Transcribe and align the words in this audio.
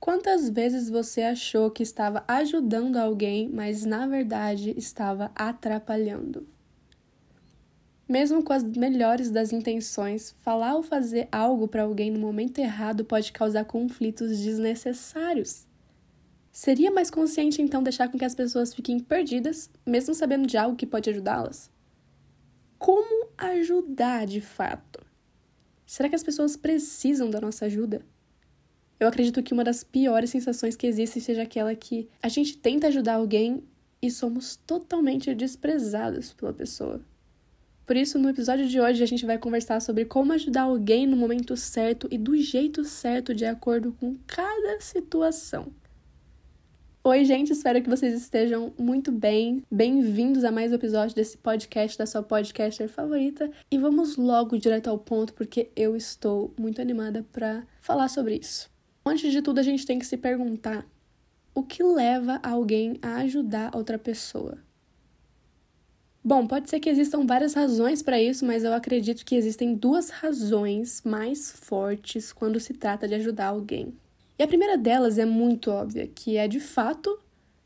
Quantas 0.00 0.48
vezes 0.48 0.88
você 0.88 1.22
achou 1.22 1.70
que 1.70 1.82
estava 1.82 2.22
ajudando 2.28 2.96
alguém, 2.96 3.48
mas 3.48 3.84
na 3.84 4.06
verdade 4.06 4.72
estava 4.76 5.30
atrapalhando? 5.34 6.46
Mesmo 8.08 8.42
com 8.42 8.52
as 8.52 8.62
melhores 8.62 9.30
das 9.30 9.52
intenções, 9.52 10.34
falar 10.40 10.76
ou 10.76 10.82
fazer 10.82 11.28
algo 11.30 11.68
para 11.68 11.82
alguém 11.82 12.10
no 12.10 12.18
momento 12.18 12.58
errado 12.58 13.04
pode 13.04 13.32
causar 13.32 13.64
conflitos 13.64 14.38
desnecessários. 14.38 15.66
Seria 16.50 16.90
mais 16.90 17.10
consciente 17.10 17.60
então 17.60 17.82
deixar 17.82 18.08
com 18.08 18.16
que 18.16 18.24
as 18.24 18.34
pessoas 18.34 18.72
fiquem 18.72 18.98
perdidas, 18.98 19.68
mesmo 19.84 20.14
sabendo 20.14 20.46
de 20.46 20.56
algo 20.56 20.76
que 20.76 20.86
pode 20.86 21.10
ajudá-las? 21.10 21.70
Como 22.78 23.28
ajudar 23.36 24.26
de 24.26 24.40
fato? 24.40 25.04
Será 25.84 26.08
que 26.08 26.14
as 26.14 26.22
pessoas 26.22 26.56
precisam 26.56 27.28
da 27.28 27.40
nossa 27.40 27.66
ajuda? 27.66 28.00
Eu 29.00 29.06
acredito 29.06 29.42
que 29.44 29.54
uma 29.54 29.62
das 29.62 29.84
piores 29.84 30.30
sensações 30.30 30.74
que 30.74 30.86
existe 30.86 31.20
seja 31.20 31.42
aquela 31.42 31.74
que 31.74 32.08
a 32.20 32.28
gente 32.28 32.56
tenta 32.58 32.88
ajudar 32.88 33.14
alguém 33.14 33.62
e 34.02 34.10
somos 34.10 34.56
totalmente 34.56 35.32
desprezados 35.34 36.32
pela 36.32 36.52
pessoa. 36.52 37.00
Por 37.86 37.96
isso, 37.96 38.18
no 38.18 38.28
episódio 38.28 38.68
de 38.68 38.80
hoje, 38.80 39.02
a 39.02 39.06
gente 39.06 39.24
vai 39.24 39.38
conversar 39.38 39.80
sobre 39.80 40.04
como 40.04 40.32
ajudar 40.32 40.62
alguém 40.62 41.06
no 41.06 41.16
momento 41.16 41.56
certo 41.56 42.08
e 42.10 42.18
do 42.18 42.36
jeito 42.36 42.84
certo, 42.84 43.32
de 43.32 43.44
acordo 43.44 43.92
com 44.00 44.16
cada 44.26 44.80
situação. 44.80 45.72
Oi, 47.04 47.24
gente, 47.24 47.52
espero 47.52 47.80
que 47.80 47.88
vocês 47.88 48.12
estejam 48.12 48.74
muito 48.76 49.10
bem. 49.12 49.62
Bem-vindos 49.70 50.44
a 50.44 50.50
mais 50.50 50.72
um 50.72 50.74
episódio 50.74 51.14
desse 51.14 51.38
podcast 51.38 51.96
da 51.96 52.04
sua 52.04 52.22
podcaster 52.22 52.88
favorita. 52.88 53.50
E 53.70 53.78
vamos 53.78 54.16
logo 54.16 54.58
direto 54.58 54.90
ao 54.90 54.98
ponto, 54.98 55.32
porque 55.32 55.70
eu 55.74 55.96
estou 55.96 56.52
muito 56.58 56.82
animada 56.82 57.24
para 57.32 57.64
falar 57.80 58.08
sobre 58.08 58.36
isso. 58.36 58.68
Antes 59.08 59.32
de 59.32 59.40
tudo, 59.40 59.58
a 59.58 59.62
gente 59.62 59.86
tem 59.86 59.98
que 59.98 60.06
se 60.06 60.16
perguntar: 60.16 60.86
o 61.54 61.62
que 61.62 61.82
leva 61.82 62.38
alguém 62.42 62.98
a 63.00 63.16
ajudar 63.16 63.74
outra 63.74 63.98
pessoa? 63.98 64.58
Bom, 66.22 66.46
pode 66.46 66.68
ser 66.68 66.78
que 66.78 66.90
existam 66.90 67.24
várias 67.24 67.54
razões 67.54 68.02
para 68.02 68.20
isso, 68.20 68.44
mas 68.44 68.62
eu 68.62 68.74
acredito 68.74 69.24
que 69.24 69.34
existem 69.34 69.74
duas 69.74 70.10
razões 70.10 71.00
mais 71.02 71.50
fortes 71.50 72.32
quando 72.32 72.60
se 72.60 72.74
trata 72.74 73.08
de 73.08 73.14
ajudar 73.14 73.46
alguém. 73.46 73.94
E 74.38 74.42
a 74.42 74.46
primeira 74.46 74.76
delas 74.76 75.16
é 75.16 75.24
muito 75.24 75.70
óbvia, 75.70 76.06
que 76.06 76.36
é 76.36 76.46
de 76.46 76.60
fato 76.60 77.18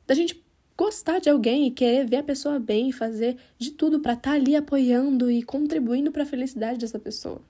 da 0.06 0.15
gente 0.15 0.43
gostar 0.77 1.19
de 1.19 1.29
alguém 1.29 1.67
e 1.67 1.71
querer 1.71 2.06
ver 2.06 2.19
a 2.19 2.23
pessoa 2.23 2.59
bem 2.59 2.89
e 2.89 2.93
fazer 2.93 3.37
de 3.59 3.73
tudo 3.73 4.01
para 4.01 4.12
estar 4.12 4.31
tá 4.31 4.37
ali 4.37 4.55
apoiando 4.55 5.31
e 5.31 5.43
contribuindo 5.43 6.12
para 6.12 6.23
a 6.23 6.27
felicidade 6.27 6.79
dessa 6.79 6.99
pessoa. 6.99 7.43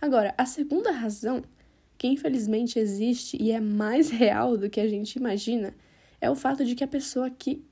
Agora, 0.00 0.34
a 0.38 0.46
segunda 0.46 0.90
razão, 0.92 1.42
que 2.02 2.08
infelizmente 2.08 2.80
existe 2.80 3.40
e 3.40 3.52
é 3.52 3.60
mais 3.60 4.10
real 4.10 4.56
do 4.56 4.68
que 4.68 4.80
a 4.80 4.88
gente 4.88 5.14
imagina, 5.14 5.72
é 6.20 6.28
o 6.28 6.34
fato 6.34 6.64
de 6.64 6.74
que 6.74 6.82
a 6.82 6.88
pessoa 6.88 7.30
que 7.30 7.64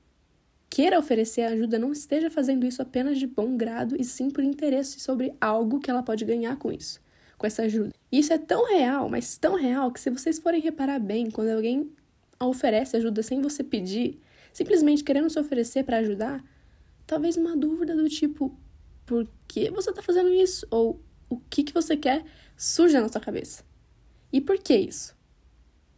queira 0.69 0.97
oferecer 0.97 1.41
ajuda 1.41 1.77
não 1.77 1.91
esteja 1.91 2.29
fazendo 2.29 2.65
isso 2.65 2.81
apenas 2.81 3.19
de 3.19 3.27
bom 3.27 3.57
grado 3.57 3.93
e 3.99 4.05
sim 4.05 4.29
por 4.29 4.41
interesse 4.41 5.01
sobre 5.01 5.33
algo 5.41 5.81
que 5.81 5.91
ela 5.91 6.01
pode 6.01 6.23
ganhar 6.23 6.55
com 6.55 6.71
isso, 6.71 7.01
com 7.37 7.45
essa 7.45 7.63
ajuda. 7.63 7.91
Isso 8.09 8.31
é 8.31 8.37
tão 8.37 8.69
real, 8.69 9.09
mas 9.09 9.37
tão 9.37 9.55
real 9.55 9.91
que 9.91 9.99
se 9.99 10.09
vocês 10.09 10.39
forem 10.39 10.61
reparar 10.61 10.99
bem, 10.99 11.29
quando 11.29 11.49
alguém 11.49 11.91
oferece 12.39 12.95
ajuda 12.95 13.21
sem 13.21 13.41
você 13.41 13.65
pedir, 13.65 14.17
simplesmente 14.53 15.03
querendo 15.03 15.29
se 15.29 15.37
oferecer 15.41 15.83
para 15.83 15.97
ajudar, 15.97 16.41
talvez 17.05 17.35
uma 17.35 17.57
dúvida 17.57 17.97
do 17.97 18.07
tipo: 18.07 18.57
por 19.05 19.27
que 19.45 19.69
você 19.69 19.89
está 19.89 20.01
fazendo 20.01 20.29
isso? 20.29 20.65
Ou 20.71 21.01
o 21.29 21.37
que, 21.49 21.63
que 21.63 21.73
você 21.73 21.97
quer 21.97 22.23
surja 22.55 23.01
na 23.01 23.09
sua 23.09 23.19
cabeça. 23.19 23.69
E 24.31 24.39
por 24.39 24.57
que 24.57 24.75
isso? 24.75 25.15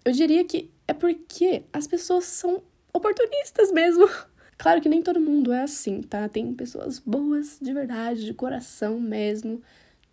Eu 0.04 0.12
diria 0.12 0.44
que 0.44 0.72
é 0.88 0.94
porque 0.94 1.64
as 1.72 1.88
pessoas 1.88 2.26
são 2.26 2.62
oportunistas 2.94 3.72
mesmo. 3.72 4.08
Claro 4.56 4.80
que 4.80 4.88
nem 4.88 5.02
todo 5.02 5.20
mundo 5.20 5.52
é 5.52 5.64
assim, 5.64 6.02
tá? 6.02 6.30
Tem 6.30 6.54
pessoas 6.54 7.00
boas 7.00 7.58
de 7.60 7.74
verdade, 7.74 8.24
de 8.24 8.34
coração 8.34 8.98
mesmo. 8.98 9.62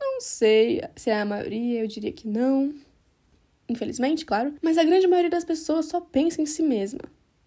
Não 0.01 0.21
sei 0.21 0.83
se 0.97 1.11
é 1.11 1.21
a 1.21 1.27
maioria, 1.27 1.83
eu 1.83 1.87
diria 1.87 2.11
que 2.11 2.27
não. 2.27 2.75
Infelizmente, 3.69 4.25
claro. 4.25 4.55
Mas 4.61 4.79
a 4.79 4.83
grande 4.83 5.07
maioria 5.07 5.31
das 5.31 5.45
pessoas 5.45 5.87
só 5.87 6.01
pensa 6.01 6.43
em 6.43 6.47
si 6.47 6.63
mesma. 6.63 7.01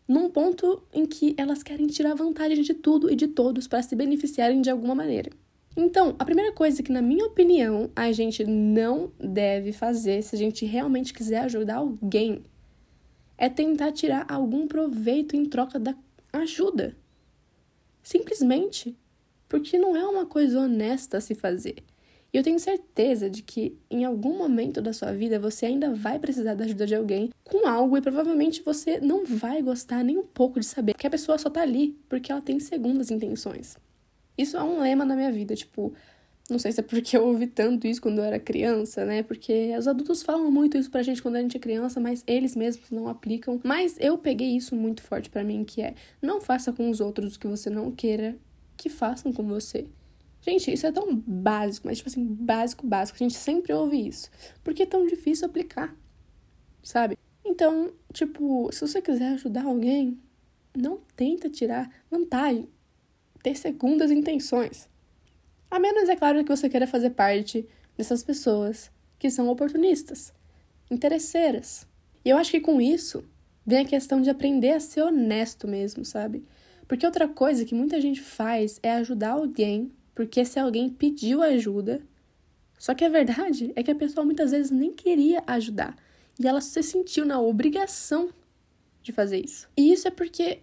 Num 0.08 0.30
ponto 0.30 0.84
em 0.94 1.06
que 1.06 1.34
elas 1.36 1.64
querem 1.64 1.88
tirar 1.88 2.14
vantagem 2.14 2.62
de 2.62 2.74
tudo 2.74 3.12
e 3.12 3.16
de 3.16 3.28
todos 3.28 3.68
para 3.68 3.82
se 3.82 3.96
beneficiarem 3.96 4.62
de 4.62 4.70
alguma 4.70 4.96
maneira. 4.96 5.32
Então, 5.76 6.16
a 6.20 6.26
primeira 6.26 6.52
coisa 6.52 6.84
que, 6.84 6.92
na 6.92 7.02
minha 7.02 7.26
opinião, 7.26 7.90
a 7.96 8.12
gente 8.12 8.46
não 8.46 9.12
deve 9.20 9.72
fazer 9.72 10.22
se 10.22 10.36
a 10.36 10.40
gente 10.40 10.66
realmente 10.66 11.14
quiser 11.14 11.40
ajudar 11.40 11.78
alguém 11.78 12.44
é 13.38 13.50
tentar 13.50 13.92
tirar 13.92 14.26
algum 14.30 14.68
proveito 14.68 15.36
em 15.36 15.46
troca 15.46 15.80
da 15.80 15.96
ajuda. 16.32 16.96
Simplesmente 18.02 18.96
porque 19.50 19.78
não 19.78 19.96
é 19.96 20.06
uma 20.06 20.26
coisa 20.26 20.60
honesta 20.60 21.18
a 21.18 21.22
se 21.22 21.36
fazer. 21.36 21.76
E 22.34 22.38
eu 22.38 22.44
tenho 22.44 22.60
certeza 22.60 23.30
de 23.30 23.44
que 23.44 23.78
em 23.92 24.04
algum 24.04 24.36
momento 24.38 24.82
da 24.82 24.92
sua 24.92 25.12
vida 25.12 25.40
você 25.40 25.68
ainda 25.68 25.94
vai 25.94 26.18
precisar 26.18 26.56
da 26.56 26.66
ajuda 26.66 26.88
de 26.88 26.96
alguém 26.96 27.30
com 27.44 27.68
algo 27.68 27.96
e 27.96 28.02
provavelmente 28.02 28.64
você 28.64 29.00
não 29.00 29.24
vai 29.26 29.62
gostar 29.62 30.04
nem 30.04 30.18
um 30.18 30.26
pouco 30.26 30.60
de 30.60 30.66
saber 30.66 30.96
que 30.96 31.06
a 31.06 31.12
pessoa 31.12 31.38
só 31.38 31.50
tá 31.50 31.62
ali 31.62 31.96
porque 32.10 32.32
ela 32.32 32.42
tem 32.42 32.60
segundas 32.60 33.12
intenções. 33.12 33.78
Isso 34.38 34.58
é 34.58 34.64
um 34.64 34.80
lema 34.82 35.06
na 35.06 35.16
minha 35.16 35.32
vida, 35.32 35.56
tipo, 35.56 35.94
não 36.50 36.60
sei 36.60 36.72
se 36.72 36.82
é 36.82 36.84
porque 36.84 37.16
eu 37.16 37.26
ouvi 37.26 37.48
tanto 37.48 37.88
isso 37.88 38.02
quando 38.02 38.18
eu 38.18 38.24
era 38.24 38.38
criança, 38.38 39.06
né? 39.06 39.24
Porque 39.24 39.76
os 39.78 39.88
adultos 39.88 40.22
falam 40.22 40.52
muito 40.52 40.78
isso 40.78 40.92
pra 40.92 41.02
gente 41.02 41.22
quando 41.22 41.38
a 41.38 41.42
gente 41.42 41.56
é 41.56 41.60
criança, 41.60 42.00
mas 42.00 42.24
eles 42.28 42.56
mesmos 42.56 42.90
não 42.92 43.08
aplicam. 43.08 43.62
Mas 43.64 43.96
eu 44.00 44.18
peguei 44.18 44.56
isso 44.56 44.76
muito 44.76 45.02
forte 45.02 45.30
para 45.30 45.44
mim, 45.44 45.64
que 45.64 45.82
é: 45.82 45.96
não 46.22 46.42
faça 46.42 46.74
com 46.74 46.90
os 46.90 47.00
outros 47.00 47.36
o 47.36 47.40
que 47.40 47.48
você 47.48 47.70
não 47.70 47.92
queira 47.92 48.38
que 48.76 48.90
façam 48.90 49.32
com 49.32 49.44
você. 49.44 49.88
Gente, 50.42 50.74
isso 50.74 50.86
é 50.86 50.92
tão 50.92 51.16
básico, 51.16 51.88
mas 51.88 52.00
tipo 52.00 52.10
assim, 52.10 52.26
básico, 52.26 52.86
básico. 52.86 53.18
A 53.18 53.24
gente 53.24 53.36
sempre 53.36 53.72
ouve 53.72 54.08
isso. 54.08 54.30
Porque 54.64 54.84
é 54.84 54.86
tão 54.86 55.08
difícil 55.08 55.46
aplicar, 55.48 55.96
sabe? 56.82 57.18
Então, 57.46 57.94
tipo, 58.12 58.70
se 58.74 58.82
você 58.82 59.02
quiser 59.02 59.30
ajudar 59.34 59.64
alguém, 59.64 60.20
não 60.76 61.00
tenta 61.16 61.50
tirar 61.50 61.90
vantagem, 62.12 62.68
ter 63.44 63.56
segundas 63.56 64.10
intenções. 64.10 64.90
A 65.70 65.78
menos, 65.78 66.10
é 66.10 66.16
claro, 66.16 66.44
que 66.44 66.56
você 66.56 66.70
queira 66.70 66.88
fazer 66.88 67.12
parte 67.12 67.68
dessas 67.96 68.24
pessoas 68.24 68.90
que 69.20 69.30
são 69.30 69.48
oportunistas, 69.50 70.34
interesseiras. 70.90 71.86
E 72.26 72.30
eu 72.30 72.38
acho 72.38 72.52
que 72.52 72.60
com 72.60 72.82
isso 72.82 73.24
vem 73.66 73.80
a 73.80 73.86
questão 73.86 74.22
de 74.22 74.30
aprender 74.30 74.72
a 74.72 74.80
ser 74.80 75.02
honesto 75.02 75.68
mesmo, 75.68 76.04
sabe? 76.04 76.44
Porque 76.88 77.06
outra 77.06 77.28
coisa 77.28 77.66
que 77.66 77.76
muita 77.76 78.02
gente 78.02 78.22
faz 78.22 78.80
é 78.82 78.92
ajudar 78.94 79.32
alguém 79.32 79.92
porque 80.16 80.46
se 80.46 80.60
alguém 80.60 80.90
pediu 80.90 81.42
ajuda. 81.42 82.02
Só 82.78 82.94
que 82.94 83.06
a 83.06 83.10
verdade 83.10 83.72
é 83.76 83.84
que 83.84 83.92
a 83.92 83.96
pessoa 83.96 84.26
muitas 84.26 84.52
vezes 84.52 84.72
nem 84.72 84.92
queria 84.94 85.44
ajudar 85.48 85.96
e 86.40 86.48
ela 86.48 86.62
se 86.62 86.82
sentiu 86.84 87.26
na 87.26 87.40
obrigação 87.40 88.30
de 89.02 89.12
fazer 89.12 89.44
isso. 89.44 89.70
E 89.78 89.92
isso 89.92 90.08
é 90.08 90.12
porque, 90.12 90.60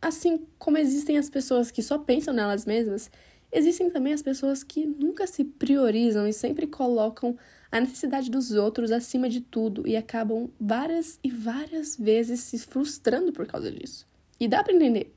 assim 0.00 0.46
como 0.58 0.78
existem 0.78 1.18
as 1.18 1.28
pessoas 1.28 1.70
que 1.70 1.82
só 1.82 1.98
pensam 1.98 2.34
nelas 2.34 2.64
mesmas, 2.64 3.10
Existem 3.52 3.90
também 3.90 4.12
as 4.12 4.22
pessoas 4.22 4.62
que 4.62 4.86
nunca 4.86 5.26
se 5.26 5.44
priorizam 5.44 6.26
e 6.26 6.32
sempre 6.32 6.66
colocam 6.66 7.36
a 7.70 7.80
necessidade 7.80 8.30
dos 8.30 8.52
outros 8.52 8.92
acima 8.92 9.28
de 9.28 9.40
tudo 9.40 9.86
e 9.86 9.96
acabam 9.96 10.48
várias 10.58 11.18
e 11.22 11.30
várias 11.30 11.96
vezes 11.96 12.40
se 12.40 12.58
frustrando 12.58 13.32
por 13.32 13.46
causa 13.46 13.70
disso. 13.70 14.06
E 14.38 14.46
dá 14.46 14.62
para 14.62 14.72
entender. 14.72 15.12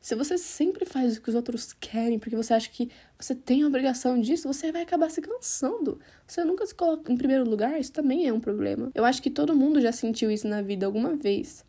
Se 0.00 0.14
você 0.16 0.36
sempre 0.36 0.84
faz 0.84 1.16
o 1.16 1.22
que 1.22 1.28
os 1.28 1.34
outros 1.34 1.72
querem 1.74 2.18
porque 2.18 2.34
você 2.34 2.54
acha 2.54 2.68
que 2.70 2.90
você 3.18 3.34
tem 3.34 3.62
a 3.62 3.66
obrigação 3.66 4.20
disso, 4.20 4.48
você 4.48 4.72
vai 4.72 4.82
acabar 4.82 5.10
se 5.10 5.20
cansando. 5.20 6.00
Você 6.26 6.42
nunca 6.44 6.66
se 6.66 6.74
coloca 6.74 7.12
em 7.12 7.16
primeiro 7.16 7.48
lugar, 7.48 7.78
isso 7.78 7.92
também 7.92 8.26
é 8.26 8.32
um 8.32 8.40
problema. 8.40 8.90
Eu 8.94 9.04
acho 9.04 9.22
que 9.22 9.30
todo 9.30 9.54
mundo 9.54 9.80
já 9.80 9.92
sentiu 9.92 10.30
isso 10.30 10.48
na 10.48 10.60
vida 10.60 10.86
alguma 10.86 11.14
vez. 11.14 11.64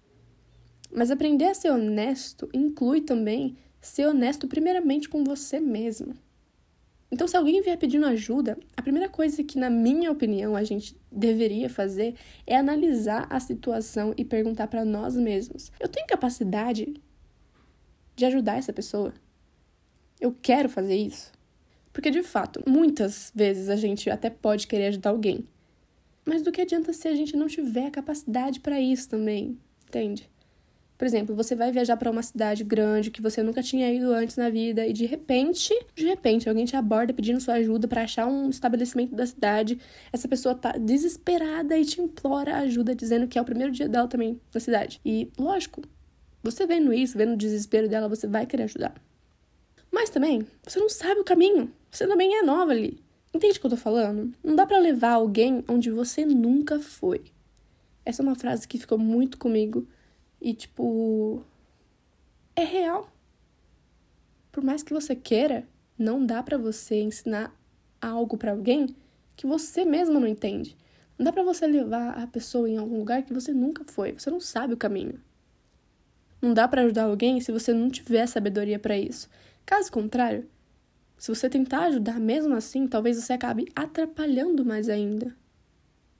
Mas 0.95 1.09
aprender 1.09 1.45
a 1.45 1.53
ser 1.53 1.71
honesto 1.71 2.49
inclui 2.53 3.01
também 3.01 3.57
ser 3.81 4.07
honesto 4.07 4.47
primeiramente 4.47 5.09
com 5.09 5.23
você 5.23 5.59
mesmo. 5.59 6.13
Então, 7.11 7.27
se 7.27 7.37
alguém 7.37 7.61
vier 7.61 7.77
pedindo 7.77 8.07
ajuda, 8.07 8.57
a 8.75 8.81
primeira 8.81 9.07
coisa 9.07 9.43
que, 9.43 9.59
na 9.59 9.69
minha 9.69 10.11
opinião, 10.11 10.55
a 10.55 10.63
gente 10.63 10.97
deveria 11.11 11.69
fazer 11.69 12.15
é 12.47 12.55
analisar 12.55 13.27
a 13.29 13.39
situação 13.39 14.13
e 14.17 14.25
perguntar 14.25 14.67
para 14.67 14.83
nós 14.83 15.15
mesmos: 15.15 15.71
eu 15.79 15.87
tenho 15.87 16.07
capacidade 16.07 16.93
de 18.15 18.25
ajudar 18.25 18.57
essa 18.57 18.73
pessoa? 18.73 19.13
Eu 20.19 20.35
quero 20.41 20.69
fazer 20.69 20.95
isso? 20.95 21.31
Porque, 21.91 22.09
de 22.09 22.23
fato, 22.23 22.63
muitas 22.67 23.31
vezes 23.35 23.69
a 23.69 23.75
gente 23.75 24.09
até 24.09 24.31
pode 24.31 24.65
querer 24.65 24.87
ajudar 24.87 25.11
alguém. 25.11 25.47
Mas 26.25 26.41
do 26.41 26.51
que 26.51 26.61
adianta 26.61 26.93
se 26.93 27.07
a 27.07 27.15
gente 27.15 27.35
não 27.35 27.47
tiver 27.47 27.87
a 27.87 27.91
capacidade 27.91 28.59
para 28.59 28.79
isso 28.79 29.09
também? 29.09 29.59
Entende? 29.87 30.32
Por 31.03 31.07
exemplo, 31.07 31.35
você 31.35 31.53
vai 31.53 31.69
viajar 31.69 31.97
para 31.97 32.09
uma 32.09 32.23
cidade 32.23 32.63
grande 32.63 33.11
que 33.11 33.21
você 33.21 33.43
nunca 33.43 33.61
tinha 33.61 33.91
ido 33.91 34.13
antes 34.13 34.37
na 34.37 34.49
vida 34.49 34.87
e 34.87 34.93
de 34.93 35.05
repente, 35.05 35.77
de 35.93 36.05
repente, 36.05 36.47
alguém 36.47 36.63
te 36.63 36.77
aborda 36.77 37.13
pedindo 37.13 37.41
sua 37.41 37.55
ajuda 37.55 37.89
para 37.89 38.03
achar 38.03 38.25
um 38.25 38.49
estabelecimento 38.49 39.13
da 39.13 39.27
cidade. 39.27 39.77
Essa 40.13 40.29
pessoa 40.29 40.55
tá 40.55 40.77
desesperada 40.77 41.77
e 41.77 41.83
te 41.83 41.99
implora 41.99 42.55
ajuda 42.55 42.95
dizendo 42.95 43.27
que 43.27 43.37
é 43.37 43.41
o 43.41 43.43
primeiro 43.43 43.69
dia 43.69 43.89
dela 43.89 44.07
também 44.07 44.39
na 44.53 44.61
cidade. 44.61 45.01
E, 45.03 45.29
lógico, 45.37 45.81
você 46.41 46.65
vendo 46.65 46.93
isso, 46.93 47.17
vendo 47.17 47.33
o 47.33 47.37
desespero 47.37 47.89
dela, 47.89 48.07
você 48.07 48.25
vai 48.25 48.45
querer 48.45 48.63
ajudar. 48.63 48.93
Mas 49.91 50.09
também, 50.09 50.47
você 50.65 50.79
não 50.79 50.87
sabe 50.87 51.19
o 51.19 51.25
caminho. 51.25 51.69
Você 51.91 52.07
também 52.07 52.33
é 52.33 52.43
nova 52.43 52.71
ali. 52.71 52.97
Entende 53.33 53.57
o 53.57 53.59
que 53.59 53.65
eu 53.65 53.71
tô 53.71 53.75
falando? 53.75 54.33
Não 54.41 54.55
dá 54.55 54.65
para 54.65 54.79
levar 54.79 55.15
alguém 55.15 55.65
onde 55.67 55.91
você 55.91 56.25
nunca 56.25 56.79
foi. 56.79 57.23
Essa 58.05 58.21
é 58.21 58.23
uma 58.23 58.35
frase 58.35 58.65
que 58.65 58.77
ficou 58.77 58.97
muito 58.97 59.37
comigo 59.37 59.85
e 60.43 60.53
tipo 60.53 61.41
é 62.55 62.63
real. 62.63 63.09
Por 64.51 64.63
mais 64.63 64.83
que 64.83 64.93
você 64.93 65.15
queira, 65.15 65.65
não 65.97 66.23
dá 66.23 66.43
para 66.43 66.57
você 66.57 67.01
ensinar 67.01 67.57
algo 68.01 68.37
para 68.37 68.51
alguém 68.51 68.95
que 69.35 69.47
você 69.47 69.85
mesmo 69.85 70.19
não 70.19 70.27
entende. 70.27 70.77
Não 71.17 71.23
dá 71.23 71.31
para 71.31 71.43
você 71.43 71.65
levar 71.65 72.21
a 72.21 72.27
pessoa 72.27 72.69
em 72.69 72.77
algum 72.77 72.99
lugar 72.99 73.23
que 73.23 73.33
você 73.33 73.53
nunca 73.53 73.83
foi, 73.85 74.11
você 74.11 74.29
não 74.29 74.39
sabe 74.39 74.73
o 74.73 74.77
caminho. 74.77 75.19
Não 76.41 76.53
dá 76.53 76.67
para 76.67 76.81
ajudar 76.81 77.05
alguém 77.05 77.39
se 77.39 77.51
você 77.51 77.73
não 77.73 77.89
tiver 77.89 78.27
sabedoria 78.27 78.77
para 78.77 78.97
isso. 78.97 79.29
Caso 79.65 79.89
contrário, 79.91 80.47
se 81.17 81.33
você 81.33 81.49
tentar 81.49 81.85
ajudar 81.85 82.19
mesmo 82.19 82.53
assim, 82.53 82.85
talvez 82.85 83.15
você 83.17 83.31
acabe 83.31 83.71
atrapalhando 83.73 84.65
mais 84.65 84.89
ainda. 84.89 85.33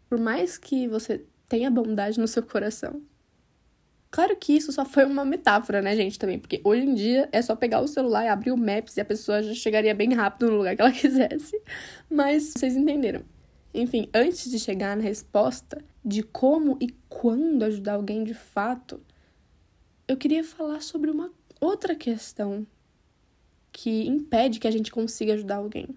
Por 0.07 0.17
mais 0.17 0.57
que 0.57 0.87
você 0.87 1.25
tenha 1.49 1.69
bondade 1.69 2.19
no 2.19 2.27
seu 2.27 2.41
coração. 2.41 3.01
Claro 4.13 4.35
que 4.35 4.53
isso 4.53 4.71
só 4.71 4.85
foi 4.85 5.05
uma 5.05 5.25
metáfora, 5.25 5.81
né, 5.81 5.95
gente, 5.95 6.19
também, 6.19 6.37
porque 6.37 6.61
hoje 6.63 6.83
em 6.83 6.93
dia 6.93 7.27
é 7.31 7.41
só 7.41 7.55
pegar 7.55 7.81
o 7.81 7.87
celular 7.87 8.23
e 8.23 8.27
abrir 8.27 8.51
o 8.51 8.55
Maps 8.55 8.95
e 8.95 9.01
a 9.01 9.05
pessoa 9.05 9.41
já 9.41 9.55
chegaria 9.55 9.95
bem 9.95 10.13
rápido 10.13 10.51
no 10.51 10.57
lugar 10.57 10.75
que 10.75 10.83
ela 10.83 10.91
quisesse. 10.93 11.59
Mas 12.07 12.53
vocês 12.55 12.75
entenderam. 12.75 13.23
Enfim, 13.73 14.07
antes 14.13 14.51
de 14.51 14.59
chegar 14.59 14.95
na 14.95 15.01
resposta 15.01 15.83
de 16.05 16.21
como 16.21 16.77
e 16.79 16.93
quando 17.09 17.63
ajudar 17.63 17.93
alguém 17.93 18.23
de 18.23 18.35
fato, 18.35 19.01
eu 20.07 20.15
queria 20.15 20.43
falar 20.43 20.83
sobre 20.83 21.09
uma 21.09 21.31
outra 21.59 21.95
questão 21.95 22.67
que 23.71 24.07
impede 24.07 24.59
que 24.59 24.67
a 24.67 24.71
gente 24.71 24.91
consiga 24.91 25.33
ajudar 25.33 25.55
alguém. 25.55 25.87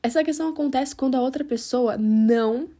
Essa 0.00 0.22
questão 0.22 0.50
acontece 0.50 0.94
quando 0.94 1.16
a 1.16 1.20
outra 1.20 1.42
pessoa 1.42 1.98
não, 1.98 2.70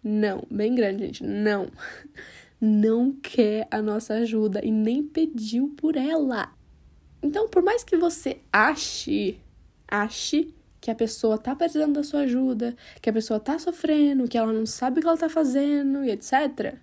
não, 0.00 0.44
bem 0.48 0.76
grande, 0.76 1.06
gente, 1.06 1.24
não, 1.24 1.72
não 2.60 3.12
quer 3.12 3.66
a 3.70 3.82
nossa 3.82 4.14
ajuda 4.14 4.60
e 4.64 4.70
nem 4.70 5.02
pediu 5.02 5.74
por 5.76 5.96
ela. 5.96 6.52
Então, 7.22 7.48
por 7.48 7.62
mais 7.62 7.82
que 7.82 7.96
você 7.96 8.40
ache, 8.52 9.40
ache 9.88 10.54
que 10.80 10.90
a 10.90 10.94
pessoa 10.94 11.38
tá 11.38 11.56
precisando 11.56 11.94
da 11.94 12.02
sua 12.02 12.20
ajuda, 12.20 12.76
que 13.00 13.08
a 13.08 13.12
pessoa 13.12 13.40
tá 13.40 13.58
sofrendo, 13.58 14.28
que 14.28 14.36
ela 14.36 14.52
não 14.52 14.66
sabe 14.66 14.98
o 14.98 15.02
que 15.02 15.08
ela 15.08 15.16
tá 15.16 15.30
fazendo 15.30 16.04
e 16.04 16.10
etc. 16.10 16.76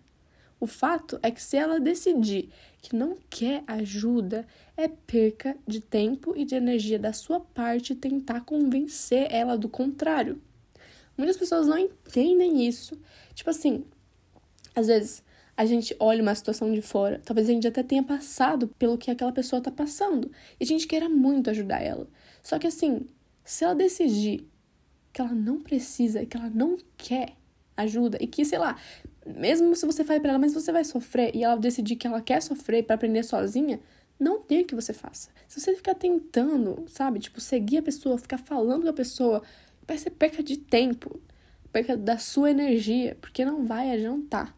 O 0.60 0.66
fato 0.66 1.20
é 1.22 1.30
que 1.30 1.42
se 1.42 1.58
ela 1.58 1.80
decidir 1.80 2.50
que 2.82 2.96
não 2.96 3.18
quer 3.30 3.64
ajuda, 3.68 4.46
é 4.76 4.88
perca 4.88 5.56
de 5.68 5.80
tempo 5.80 6.34
e 6.36 6.44
de 6.44 6.56
energia 6.56 6.98
da 6.98 7.14
sua 7.14 7.40
parte 7.40 7.94
tentar 7.94 8.42
convencer 8.42 9.28
ela 9.30 9.56
do 9.56 9.70
contrário. 9.70 10.42
Muitas 11.16 11.38
pessoas 11.38 11.68
não 11.68 11.78
entendem 11.78 12.68
isso. 12.68 13.00
Tipo 13.36 13.52
assim, 13.52 13.86
às 14.76 14.88
vezes 14.88 15.24
a 15.56 15.66
gente 15.66 15.96
olha 16.00 16.22
uma 16.22 16.34
situação 16.34 16.72
de 16.74 16.82
fora, 16.82 17.22
talvez 17.24 17.50
a 17.50 17.52
gente 17.52 17.68
até 17.68 17.84
tenha 17.84 18.04
passado 18.04 18.68
pelo 18.80 18.98
que 18.98 19.12
aquela 19.12 19.32
pessoa 19.32 19.62
tá 19.62 19.72
passando, 19.72 20.32
e 20.60 20.64
a 20.64 20.68
gente 20.68 20.88
queira 20.88 21.10
muito 21.10 21.50
ajudar 21.50 21.82
ela. 21.82 22.08
Só 22.42 22.58
que 22.58 22.68
assim, 22.68 23.08
se 23.44 23.64
ela 23.64 23.76
decidir 23.76 24.48
que 25.14 25.22
ela 25.22 25.34
não 25.34 25.60
precisa, 25.60 26.26
que 26.26 26.38
ela 26.38 26.50
não 26.50 26.78
quer 26.98 27.34
ajuda 27.76 28.18
e 28.22 28.28
que, 28.28 28.46
sei 28.46 28.60
lá, 28.60 28.78
mesmo 29.26 29.76
se 29.76 29.86
você 29.86 30.04
fale 30.04 30.20
para 30.20 30.32
ela, 30.32 30.40
mas 30.40 30.54
você 30.54 30.72
vai 30.72 30.84
sofrer 30.84 31.36
e 31.36 31.44
ela 31.44 31.56
decidir 31.56 31.96
que 31.96 32.08
ela 32.08 32.22
quer 32.22 32.42
sofrer 32.42 32.84
para 32.84 32.96
aprender 32.96 33.24
sozinha, 33.24 33.80
não 34.20 34.40
tem 34.40 34.62
o 34.62 34.66
que 34.66 34.76
você 34.76 34.94
faça. 34.94 35.30
Se 35.48 35.60
você 35.60 35.76
ficar 35.76 35.96
tentando, 35.96 36.86
sabe, 36.88 37.20
tipo, 37.20 37.42
seguir 37.42 37.80
a 37.80 37.84
pessoa, 37.84 38.18
ficar 38.18 38.38
falando 38.38 38.84
com 38.84 38.90
a 38.90 38.94
pessoa, 38.94 39.42
vai 39.88 39.98
ser 39.98 40.12
perca 40.12 40.44
de 40.44 40.58
tempo, 40.58 41.20
perca 41.72 41.98
da 41.98 42.18
sua 42.18 42.52
energia, 42.52 43.18
porque 43.20 43.44
não 43.44 43.66
vai 43.66 43.92
adiantar. 43.92 44.56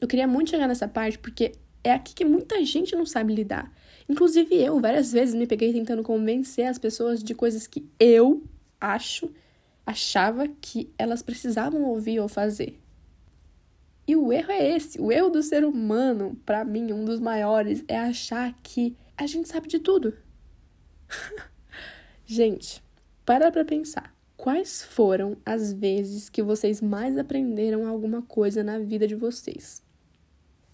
Eu 0.00 0.08
queria 0.08 0.26
muito 0.26 0.50
chegar 0.50 0.68
nessa 0.68 0.88
parte 0.88 1.18
porque 1.18 1.52
é 1.82 1.92
aqui 1.92 2.14
que 2.14 2.24
muita 2.24 2.64
gente 2.64 2.96
não 2.96 3.04
sabe 3.04 3.34
lidar. 3.34 3.72
Inclusive 4.08 4.54
eu, 4.54 4.80
várias 4.80 5.12
vezes 5.12 5.34
me 5.34 5.46
peguei 5.46 5.72
tentando 5.72 6.02
convencer 6.02 6.66
as 6.66 6.78
pessoas 6.78 7.22
de 7.22 7.34
coisas 7.34 7.66
que 7.66 7.86
eu 7.98 8.42
acho, 8.80 9.30
achava 9.86 10.48
que 10.48 10.90
elas 10.98 11.22
precisavam 11.22 11.82
ouvir 11.84 12.20
ou 12.20 12.28
fazer. 12.28 12.80
E 14.06 14.14
o 14.16 14.32
erro 14.32 14.50
é 14.50 14.76
esse. 14.76 15.00
O 15.00 15.10
erro 15.10 15.30
do 15.30 15.42
ser 15.42 15.64
humano, 15.64 16.38
para 16.44 16.64
mim, 16.64 16.92
um 16.92 17.04
dos 17.04 17.20
maiores, 17.20 17.82
é 17.88 17.98
achar 17.98 18.54
que 18.62 18.96
a 19.16 19.26
gente 19.26 19.48
sabe 19.48 19.68
de 19.68 19.78
tudo. 19.78 20.14
gente, 22.26 22.82
para 23.24 23.50
pra 23.50 23.64
pensar. 23.64 24.14
Quais 24.36 24.82
foram 24.82 25.38
as 25.46 25.72
vezes 25.72 26.28
que 26.28 26.42
vocês 26.42 26.82
mais 26.82 27.16
aprenderam 27.16 27.86
alguma 27.86 28.20
coisa 28.20 28.62
na 28.62 28.78
vida 28.78 29.06
de 29.06 29.14
vocês? 29.14 29.83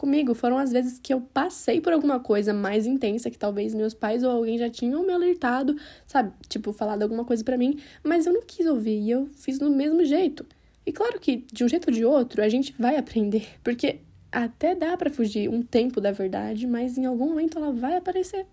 Comigo 0.00 0.34
foram 0.34 0.56
as 0.56 0.72
vezes 0.72 0.98
que 0.98 1.12
eu 1.12 1.20
passei 1.20 1.78
por 1.78 1.92
alguma 1.92 2.18
coisa 2.18 2.54
mais 2.54 2.86
intensa 2.86 3.30
que 3.30 3.36
talvez 3.36 3.74
meus 3.74 3.92
pais 3.92 4.22
ou 4.22 4.30
alguém 4.30 4.56
já 4.56 4.70
tinham 4.70 5.04
me 5.04 5.12
alertado, 5.12 5.76
sabe? 6.06 6.32
Tipo, 6.48 6.72
falado 6.72 7.02
alguma 7.02 7.22
coisa 7.22 7.44
para 7.44 7.58
mim, 7.58 7.78
mas 8.02 8.24
eu 8.24 8.32
não 8.32 8.40
quis 8.40 8.64
ouvir 8.64 8.98
e 8.98 9.10
eu 9.10 9.28
fiz 9.34 9.58
do 9.58 9.68
mesmo 9.68 10.02
jeito. 10.02 10.46
E 10.86 10.90
claro 10.90 11.20
que, 11.20 11.44
de 11.52 11.64
um 11.64 11.68
jeito 11.68 11.88
ou 11.88 11.92
de 11.94 12.02
outro, 12.02 12.42
a 12.42 12.48
gente 12.48 12.74
vai 12.78 12.96
aprender, 12.96 13.46
porque 13.62 14.00
até 14.32 14.74
dá 14.74 14.96
para 14.96 15.10
fugir 15.10 15.50
um 15.50 15.60
tempo 15.60 16.00
da 16.00 16.12
verdade, 16.12 16.66
mas 16.66 16.96
em 16.96 17.04
algum 17.04 17.28
momento 17.28 17.58
ela 17.58 17.70
vai 17.70 17.98
aparecer. 17.98 18.46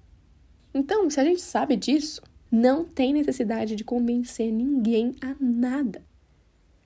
Então, 0.73 1.09
se 1.09 1.17
a 1.17 1.23
gente 1.23 1.39
sabe 1.39 1.77
disso, 1.77 2.21
não 2.51 2.83
tem 2.83 3.13
necessidade 3.13 3.73
de 3.73 3.85
convencer 3.85 4.51
ninguém 4.51 5.15
a 5.21 5.33
nada. 5.39 6.03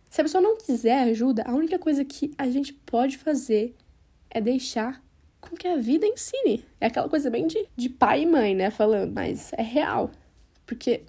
Se 0.08 0.22
a 0.22 0.24
pessoa 0.24 0.40
não 0.40 0.56
quiser 0.56 1.02
ajuda, 1.02 1.42
a 1.48 1.56
única 1.56 1.80
coisa 1.80 2.06
que 2.06 2.32
a 2.38 2.48
gente 2.48 2.74
pode 2.74 3.18
fazer 3.18 3.74
é 4.34 4.42
deixar 4.42 5.04
com 5.40 5.56
que 5.56 5.68
a 5.68 5.76
vida 5.76 6.06
ensine. 6.06 6.64
É 6.80 6.88
aquela 6.88 7.10
coisa 7.10 7.30
bem 7.30 7.48
de, 7.48 7.68
de 7.76 7.90
pai 7.90 8.24
e 8.24 8.26
mãe, 8.26 8.56
né? 8.56 8.70
Falando, 8.70 9.12
mas 9.14 9.52
é 9.54 9.62
real. 9.62 10.12
Porque, 10.66 11.04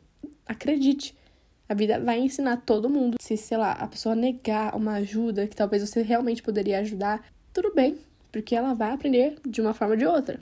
acredite, 0.47 1.15
a 1.69 1.75
vida 1.75 2.01
vai 2.01 2.19
ensinar 2.19 2.59
todo 2.59 2.91
mundo. 2.91 3.17
Se, 3.21 3.37
sei 3.37 3.57
lá, 3.57 3.73
a 3.73 3.87
pessoa 3.87 4.15
negar 4.15 4.75
uma 4.75 4.95
ajuda 4.95 5.47
que 5.47 5.57
talvez 5.57 5.89
você 5.89 6.03
realmente 6.03 6.43
poderia 6.43 6.81
ajudar, 6.81 7.25
tudo 7.53 7.73
bem, 7.75 7.99
porque 8.31 8.55
ela 8.55 8.75
vai 8.75 8.93
aprender 8.93 9.37
de 9.47 9.61
uma 9.61 9.75
forma 9.75 9.95
ou 9.95 9.99
de 9.99 10.07
outra. 10.07 10.41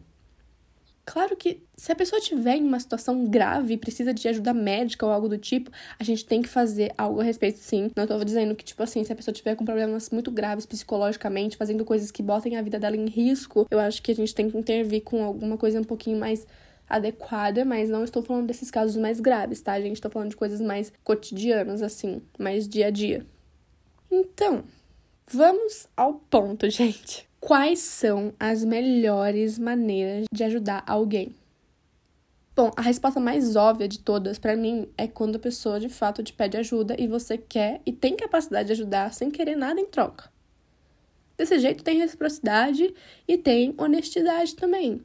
Claro 1.10 1.36
que 1.36 1.60
se 1.76 1.90
a 1.90 1.96
pessoa 1.96 2.20
estiver 2.20 2.54
em 2.54 2.62
uma 2.62 2.78
situação 2.78 3.24
grave 3.26 3.74
e 3.74 3.76
precisa 3.76 4.14
de 4.14 4.28
ajuda 4.28 4.54
médica 4.54 5.04
ou 5.04 5.10
algo 5.10 5.28
do 5.28 5.36
tipo, 5.36 5.68
a 5.98 6.04
gente 6.04 6.24
tem 6.24 6.40
que 6.40 6.48
fazer 6.48 6.94
algo 6.96 7.20
a 7.20 7.24
respeito, 7.24 7.58
sim. 7.58 7.90
Não 7.96 8.06
tô 8.06 8.22
dizendo 8.22 8.54
que, 8.54 8.64
tipo 8.64 8.80
assim, 8.80 9.02
se 9.02 9.12
a 9.12 9.16
pessoa 9.16 9.34
tiver 9.34 9.56
com 9.56 9.64
problemas 9.64 10.08
muito 10.10 10.30
graves 10.30 10.64
psicologicamente, 10.66 11.56
fazendo 11.56 11.84
coisas 11.84 12.12
que 12.12 12.22
botem 12.22 12.56
a 12.56 12.62
vida 12.62 12.78
dela 12.78 12.96
em 12.96 13.06
risco, 13.06 13.66
eu 13.72 13.80
acho 13.80 14.00
que 14.00 14.12
a 14.12 14.14
gente 14.14 14.32
tem 14.32 14.48
que 14.48 14.56
intervir 14.56 15.02
com 15.02 15.24
alguma 15.24 15.58
coisa 15.58 15.80
um 15.80 15.84
pouquinho 15.84 16.16
mais 16.16 16.46
adequada, 16.88 17.64
mas 17.64 17.88
não 17.88 18.04
estou 18.04 18.22
falando 18.22 18.46
desses 18.46 18.70
casos 18.70 18.96
mais 18.96 19.18
graves, 19.18 19.60
tá, 19.60 19.80
gente? 19.80 19.96
Estou 19.96 20.12
falando 20.12 20.30
de 20.30 20.36
coisas 20.36 20.60
mais 20.60 20.92
cotidianas, 21.02 21.82
assim, 21.82 22.22
mais 22.38 22.68
dia 22.68 22.86
a 22.86 22.90
dia. 22.90 23.26
Então, 24.08 24.62
vamos 25.26 25.88
ao 25.96 26.14
ponto, 26.14 26.70
gente. 26.70 27.29
Quais 27.40 27.78
são 27.78 28.34
as 28.38 28.62
melhores 28.62 29.58
maneiras 29.58 30.26
de 30.30 30.44
ajudar 30.44 30.84
alguém? 30.86 31.34
Bom, 32.54 32.70
a 32.76 32.82
resposta 32.82 33.18
mais 33.18 33.56
óbvia 33.56 33.88
de 33.88 33.98
todas 33.98 34.38
para 34.38 34.54
mim 34.54 34.86
é 34.98 35.08
quando 35.08 35.36
a 35.36 35.40
pessoa 35.40 35.80
de 35.80 35.88
fato 35.88 36.22
te 36.22 36.34
pede 36.34 36.58
ajuda 36.58 36.94
e 36.98 37.08
você 37.08 37.38
quer 37.38 37.80
e 37.86 37.92
tem 37.92 38.14
capacidade 38.14 38.66
de 38.66 38.72
ajudar 38.74 39.14
sem 39.14 39.30
querer 39.30 39.56
nada 39.56 39.80
em 39.80 39.86
troca. 39.86 40.30
Desse 41.38 41.58
jeito 41.58 41.82
tem 41.82 41.96
reciprocidade 41.96 42.94
e 43.26 43.38
tem 43.38 43.74
honestidade 43.78 44.54
também. 44.54 45.00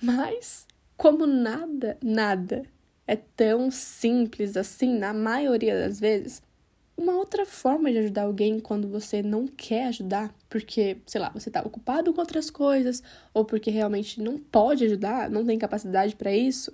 Mas 0.00 0.68
como 0.96 1.26
nada, 1.26 1.98
nada 2.00 2.62
é 3.04 3.16
tão 3.16 3.68
simples 3.68 4.56
assim, 4.56 4.96
na 4.96 5.12
maioria 5.12 5.76
das 5.76 5.98
vezes, 5.98 6.40
uma 7.00 7.16
outra 7.16 7.46
forma 7.46 7.90
de 7.90 7.96
ajudar 7.96 8.24
alguém 8.24 8.60
quando 8.60 8.86
você 8.86 9.22
não 9.22 9.46
quer 9.46 9.86
ajudar, 9.86 10.34
porque, 10.50 10.98
sei 11.06 11.18
lá, 11.18 11.30
você 11.30 11.48
está 11.48 11.62
ocupado 11.62 12.12
com 12.12 12.20
outras 12.20 12.50
coisas, 12.50 13.02
ou 13.32 13.42
porque 13.42 13.70
realmente 13.70 14.20
não 14.20 14.36
pode 14.38 14.84
ajudar, 14.84 15.30
não 15.30 15.44
tem 15.44 15.58
capacidade 15.58 16.14
para 16.14 16.30
isso, 16.30 16.70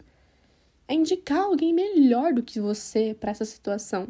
é 0.88 0.94
indicar 0.94 1.44
alguém 1.44 1.72
melhor 1.72 2.32
do 2.32 2.42
que 2.42 2.58
você 2.58 3.16
para 3.18 3.30
essa 3.30 3.44
situação. 3.44 4.08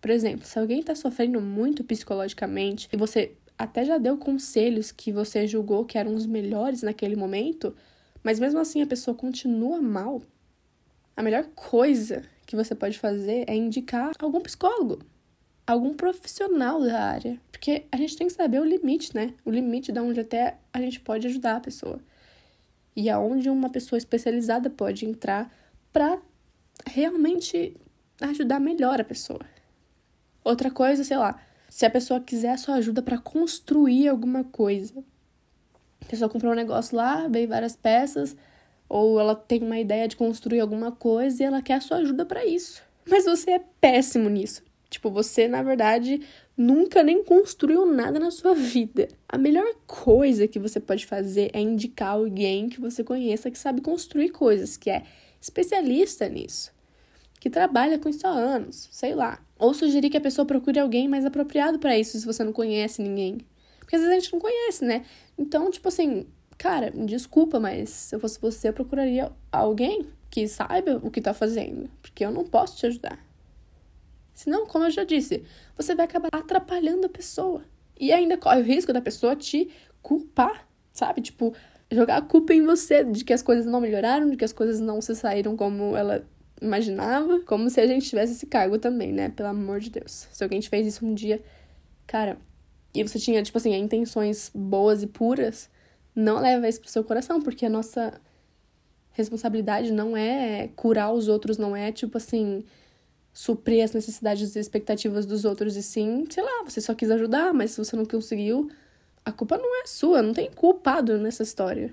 Por 0.00 0.10
exemplo, 0.10 0.44
se 0.44 0.58
alguém 0.58 0.80
está 0.80 0.96
sofrendo 0.96 1.40
muito 1.40 1.84
psicologicamente 1.84 2.88
e 2.92 2.96
você 2.96 3.32
até 3.56 3.84
já 3.84 3.98
deu 3.98 4.16
conselhos 4.18 4.90
que 4.90 5.12
você 5.12 5.46
julgou 5.46 5.84
que 5.84 5.96
eram 5.96 6.14
os 6.14 6.26
melhores 6.26 6.82
naquele 6.82 7.14
momento, 7.14 7.74
mas 8.22 8.40
mesmo 8.40 8.58
assim 8.58 8.82
a 8.82 8.86
pessoa 8.86 9.16
continua 9.16 9.80
mal, 9.80 10.20
a 11.16 11.22
melhor 11.22 11.44
coisa 11.54 12.24
que 12.44 12.56
você 12.56 12.74
pode 12.74 12.98
fazer 12.98 13.44
é 13.46 13.54
indicar 13.54 14.12
algum 14.18 14.40
psicólogo, 14.40 14.98
algum 15.66 15.94
profissional 15.94 16.80
da 16.80 17.00
área. 17.00 17.40
Porque 17.50 17.84
a 17.90 17.96
gente 17.96 18.16
tem 18.16 18.26
que 18.26 18.32
saber 18.32 18.60
o 18.60 18.64
limite, 18.64 19.14
né? 19.14 19.34
O 19.44 19.50
limite 19.50 19.90
de 19.90 19.98
onde 19.98 20.20
até 20.20 20.58
a 20.72 20.80
gente 20.80 21.00
pode 21.00 21.26
ajudar 21.26 21.56
a 21.56 21.60
pessoa. 21.60 21.98
E 22.94 23.10
aonde 23.10 23.50
uma 23.50 23.68
pessoa 23.68 23.98
especializada 23.98 24.70
pode 24.70 25.04
entrar 25.04 25.52
para 25.92 26.18
realmente 26.86 27.76
ajudar 28.20 28.60
melhor 28.60 29.00
a 29.00 29.04
pessoa. 29.04 29.40
Outra 30.44 30.70
coisa, 30.70 31.02
sei 31.02 31.16
lá, 31.16 31.40
se 31.68 31.84
a 31.84 31.90
pessoa 31.90 32.20
quiser 32.20 32.50
a 32.50 32.56
sua 32.56 32.76
ajuda 32.76 33.02
para 33.02 33.18
construir 33.18 34.08
alguma 34.08 34.44
coisa. 34.44 35.04
A 36.00 36.04
pessoa 36.06 36.30
comprou 36.30 36.52
um 36.52 36.56
negócio 36.56 36.96
lá, 36.96 37.26
veio 37.26 37.48
várias 37.48 37.74
peças, 37.74 38.36
ou 38.88 39.18
ela 39.18 39.34
tem 39.34 39.62
uma 39.62 39.78
ideia 39.78 40.06
de 40.06 40.16
construir 40.16 40.60
alguma 40.60 40.92
coisa 40.92 41.42
e 41.42 41.46
ela 41.46 41.60
quer 41.60 41.74
a 41.74 41.80
sua 41.80 41.98
ajuda 41.98 42.24
para 42.24 42.46
isso. 42.46 42.82
Mas 43.08 43.24
você 43.24 43.52
é 43.52 43.64
péssimo 43.80 44.28
nisso. 44.28 44.62
Tipo, 44.88 45.10
você, 45.10 45.48
na 45.48 45.62
verdade, 45.62 46.20
nunca 46.56 47.02
nem 47.02 47.22
construiu 47.22 47.84
nada 47.84 48.18
na 48.18 48.30
sua 48.30 48.54
vida. 48.54 49.08
A 49.28 49.36
melhor 49.36 49.74
coisa 49.86 50.46
que 50.46 50.58
você 50.58 50.78
pode 50.78 51.04
fazer 51.04 51.50
é 51.52 51.60
indicar 51.60 52.10
alguém 52.10 52.68
que 52.68 52.80
você 52.80 53.02
conheça 53.02 53.50
que 53.50 53.58
sabe 53.58 53.80
construir 53.80 54.30
coisas, 54.30 54.76
que 54.76 54.88
é 54.88 55.02
especialista 55.40 56.28
nisso, 56.28 56.72
que 57.40 57.50
trabalha 57.50 57.98
com 57.98 58.08
isso 58.08 58.26
há 58.26 58.30
anos, 58.30 58.88
sei 58.92 59.14
lá. 59.14 59.40
Ou 59.58 59.74
sugerir 59.74 60.10
que 60.10 60.16
a 60.16 60.20
pessoa 60.20 60.46
procure 60.46 60.78
alguém 60.78 61.08
mais 61.08 61.24
apropriado 61.24 61.78
para 61.78 61.98
isso, 61.98 62.18
se 62.18 62.26
você 62.26 62.44
não 62.44 62.52
conhece 62.52 63.02
ninguém. 63.02 63.38
Porque 63.80 63.96
às 63.96 64.02
vezes 64.02 64.16
a 64.16 64.20
gente 64.20 64.32
não 64.32 64.40
conhece, 64.40 64.84
né? 64.84 65.04
Então, 65.38 65.70
tipo 65.70 65.88
assim, 65.88 66.26
cara, 66.56 66.90
desculpa, 66.90 67.60
mas 67.60 67.90
se 67.90 68.14
eu 68.14 68.20
fosse 68.20 68.40
você, 68.40 68.68
eu 68.68 68.72
procuraria 68.72 69.30
alguém 69.50 70.06
que 70.30 70.46
saiba 70.48 71.00
o 71.02 71.10
que 71.10 71.20
tá 71.20 71.32
fazendo, 71.32 71.88
porque 72.02 72.24
eu 72.24 72.30
não 72.30 72.44
posso 72.44 72.76
te 72.76 72.86
ajudar. 72.86 73.18
Senão, 74.36 74.66
como 74.66 74.84
eu 74.84 74.90
já 74.90 75.02
disse, 75.02 75.42
você 75.74 75.94
vai 75.94 76.04
acabar 76.04 76.28
atrapalhando 76.30 77.06
a 77.06 77.08
pessoa. 77.08 77.64
E 77.98 78.12
ainda 78.12 78.36
corre 78.36 78.60
o 78.60 78.64
risco 78.64 78.92
da 78.92 79.00
pessoa 79.00 79.34
te 79.34 79.70
culpar, 80.02 80.68
sabe? 80.92 81.22
Tipo, 81.22 81.54
jogar 81.90 82.18
a 82.18 82.22
culpa 82.22 82.52
em 82.52 82.62
você 82.62 83.02
de 83.02 83.24
que 83.24 83.32
as 83.32 83.40
coisas 83.40 83.64
não 83.64 83.80
melhoraram, 83.80 84.28
de 84.28 84.36
que 84.36 84.44
as 84.44 84.52
coisas 84.52 84.78
não 84.78 85.00
se 85.00 85.14
saíram 85.16 85.56
como 85.56 85.96
ela 85.96 86.22
imaginava, 86.60 87.40
como 87.40 87.70
se 87.70 87.80
a 87.80 87.86
gente 87.86 88.10
tivesse 88.10 88.34
esse 88.34 88.46
cargo 88.46 88.78
também, 88.78 89.10
né? 89.10 89.30
Pelo 89.30 89.48
amor 89.48 89.80
de 89.80 89.88
Deus. 89.88 90.28
Se 90.30 90.44
alguém 90.44 90.60
te 90.60 90.68
fez 90.68 90.86
isso 90.86 91.06
um 91.06 91.14
dia, 91.14 91.42
cara, 92.06 92.36
e 92.92 93.02
você 93.02 93.18
tinha, 93.18 93.42
tipo 93.42 93.56
assim, 93.56 93.74
intenções 93.74 94.50
boas 94.54 95.02
e 95.02 95.06
puras, 95.06 95.70
não 96.14 96.40
leva 96.40 96.68
isso 96.68 96.82
pro 96.82 96.90
seu 96.90 97.02
coração, 97.02 97.40
porque 97.40 97.64
a 97.64 97.70
nossa 97.70 98.20
responsabilidade 99.12 99.90
não 99.92 100.14
é 100.14 100.68
curar 100.76 101.10
os 101.10 101.26
outros, 101.26 101.56
não 101.56 101.74
é, 101.74 101.90
tipo 101.90 102.18
assim, 102.18 102.66
suprir 103.36 103.84
as 103.84 103.92
necessidades 103.92 104.56
e 104.56 104.58
expectativas 104.58 105.26
dos 105.26 105.44
outros, 105.44 105.76
e 105.76 105.82
sim, 105.82 106.24
sei 106.30 106.42
lá, 106.42 106.64
você 106.64 106.80
só 106.80 106.94
quis 106.94 107.10
ajudar, 107.10 107.52
mas 107.52 107.72
se 107.72 107.76
você 107.76 107.94
não 107.94 108.06
conseguiu, 108.06 108.70
a 109.22 109.30
culpa 109.30 109.58
não 109.58 109.82
é 109.82 109.86
sua, 109.86 110.22
não 110.22 110.32
tem 110.32 110.50
culpado 110.50 111.18
nessa 111.18 111.42
história. 111.42 111.92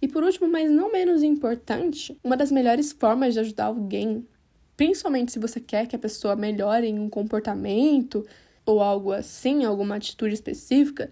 E 0.00 0.08
por 0.08 0.24
último, 0.24 0.48
mas 0.48 0.70
não 0.70 0.90
menos 0.90 1.22
importante, 1.22 2.18
uma 2.24 2.34
das 2.34 2.50
melhores 2.50 2.92
formas 2.92 3.34
de 3.34 3.40
ajudar 3.40 3.66
alguém, 3.66 4.26
principalmente 4.74 5.32
se 5.32 5.38
você 5.38 5.60
quer 5.60 5.86
que 5.86 5.94
a 5.94 5.98
pessoa 5.98 6.34
melhore 6.34 6.86
em 6.86 6.98
um 6.98 7.10
comportamento 7.10 8.26
ou 8.64 8.80
algo 8.80 9.12
assim, 9.12 9.66
alguma 9.66 9.96
atitude 9.96 10.32
específica, 10.32 11.10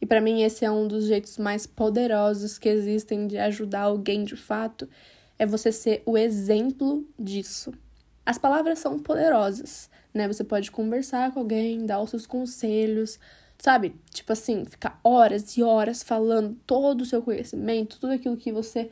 e 0.00 0.06
para 0.06 0.22
mim 0.22 0.44
esse 0.44 0.64
é 0.64 0.70
um 0.70 0.88
dos 0.88 1.04
jeitos 1.04 1.36
mais 1.36 1.66
poderosos 1.66 2.56
que 2.56 2.70
existem 2.70 3.26
de 3.26 3.36
ajudar 3.36 3.82
alguém 3.82 4.24
de 4.24 4.34
fato, 4.34 4.88
é 5.38 5.44
você 5.44 5.70
ser 5.70 6.02
o 6.06 6.16
exemplo 6.16 7.06
disso. 7.18 7.70
As 8.24 8.38
palavras 8.38 8.78
são 8.78 8.98
poderosas, 8.98 9.90
né? 10.14 10.28
Você 10.28 10.44
pode 10.44 10.70
conversar 10.70 11.32
com 11.32 11.40
alguém, 11.40 11.84
dar 11.84 12.00
os 12.00 12.10
seus 12.10 12.26
conselhos, 12.26 13.18
sabe? 13.58 13.94
Tipo 14.10 14.32
assim, 14.32 14.64
ficar 14.64 15.00
horas 15.02 15.56
e 15.56 15.62
horas 15.62 16.02
falando 16.02 16.56
todo 16.66 17.00
o 17.00 17.06
seu 17.06 17.20
conhecimento, 17.22 17.98
tudo 17.98 18.12
aquilo 18.12 18.36
que 18.36 18.52
você 18.52 18.90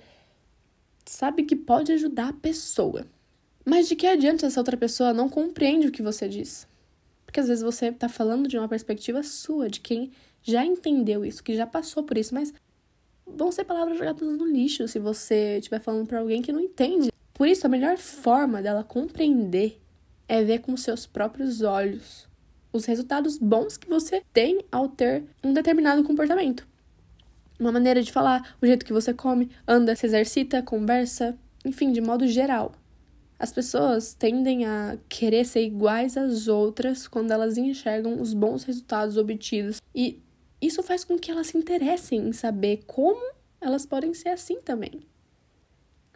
sabe 1.05 1.45
que 1.45 1.57
pode 1.57 1.93
ajudar 1.93 2.29
a 2.29 2.33
pessoa. 2.33 3.07
Mas 3.65 3.89
de 3.89 3.95
que 3.95 4.07
adianta 4.07 4.47
essa 4.47 4.61
outra 4.61 4.77
pessoa 4.77 5.13
não 5.13 5.29
compreende 5.29 5.87
o 5.87 5.93
que 5.93 6.03
você 6.03 6.29
diz? 6.29 6.67
Porque 7.25 7.41
às 7.41 7.47
vezes 7.47 7.63
você 7.63 7.93
tá 7.93 8.09
falando 8.09 8.49
de 8.49 8.59
uma 8.59 8.69
perspectiva 8.69 9.23
sua, 9.23 9.69
de 9.69 9.81
quem 9.81 10.11
já 10.43 10.65
entendeu 10.65 11.25
isso, 11.25 11.43
que 11.45 11.55
já 11.55 11.67
passou 11.67 12.03
por 12.03 12.19
isso, 12.19 12.35
mas 12.35 12.53
vão 13.27 13.53
ser 13.53 13.65
palavras 13.65 13.99
jogadas 13.99 14.37
no 14.37 14.45
lixo 14.45 14.89
se 14.89 14.99
você 14.99 15.59
estiver 15.59 15.81
falando 15.81 16.07
para 16.07 16.19
alguém 16.19 16.43
que 16.43 16.53
não 16.53 16.61
entende 16.61 17.10
por 17.41 17.49
isso, 17.49 17.65
a 17.65 17.71
melhor 17.71 17.97
forma 17.97 18.61
dela 18.61 18.85
compreender 18.85 19.81
é 20.29 20.45
ver 20.45 20.59
com 20.59 20.77
seus 20.77 21.07
próprios 21.07 21.63
olhos 21.63 22.29
os 22.71 22.85
resultados 22.85 23.39
bons 23.39 23.79
que 23.79 23.89
você 23.89 24.23
tem 24.31 24.63
ao 24.71 24.91
ter 24.91 25.25
um 25.43 25.55
determinado 25.55 26.05
comportamento. 26.05 26.69
Uma 27.59 27.73
maneira 27.73 28.03
de 28.03 28.13
falar, 28.13 28.55
o 28.61 28.67
jeito 28.67 28.85
que 28.85 28.93
você 28.93 29.15
come, 29.15 29.51
anda, 29.67 29.97
se 29.97 30.05
exercita, 30.05 30.63
conversa, 30.63 31.35
enfim, 31.65 31.93
de 31.93 32.03
modo 32.03 32.29
geral. 32.29 32.75
As 33.39 33.51
pessoas 33.51 34.13
tendem 34.13 34.67
a 34.67 34.99
querer 35.09 35.47
ser 35.47 35.65
iguais 35.65 36.19
às 36.19 36.47
outras 36.47 37.09
quando 37.09 37.31
elas 37.31 37.57
enxergam 37.57 38.21
os 38.21 38.35
bons 38.35 38.65
resultados 38.65 39.17
obtidos, 39.17 39.81
e 39.95 40.21
isso 40.61 40.83
faz 40.83 41.05
com 41.05 41.19
que 41.19 41.31
elas 41.31 41.47
se 41.47 41.57
interessem 41.57 42.29
em 42.29 42.33
saber 42.35 42.83
como 42.87 43.33
elas 43.63 43.87
podem 43.87 44.13
ser 44.13 44.29
assim 44.29 44.61
também. 44.61 45.09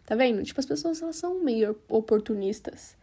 Tá 0.05 0.15
vendo? 0.15 0.43
Tipo, 0.43 0.59
as 0.59 0.65
pessoas 0.65 1.01
elas 1.01 1.15
são 1.15 1.43
meio 1.43 1.75
oportunistas. 1.89 2.95